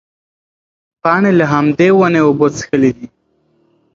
پاڼې 1.01 1.31
له 1.39 1.45
همدې 1.53 1.89
ونې 1.97 2.21
اوبه 2.25 2.47
څښلې 2.57 2.91
دي. 2.97 3.07